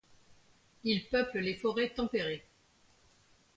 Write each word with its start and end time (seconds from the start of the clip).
Il 0.83 1.05
peuple 1.09 1.37
les 1.41 1.53
forêts 1.53 1.91
tempérées. 1.91 2.43